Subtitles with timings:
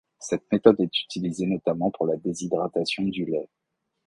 [0.17, 3.47] Cette méthode est utilisée notamment pour la déshydratation du lait.